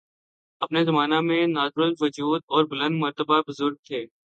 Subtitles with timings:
[0.61, 4.05] ۔اپنے زمانہ میں نادرالوجود اور بلند مرتبہ بزرگ تھے